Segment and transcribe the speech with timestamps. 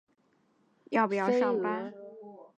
[0.01, 0.29] 我要看一下那
[0.89, 1.93] 天要不要上班。